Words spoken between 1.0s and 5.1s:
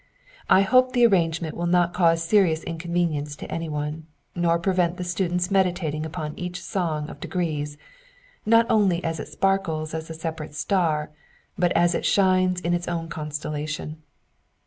arrangement will not cause serious inconvenience to anyone; nor prevent the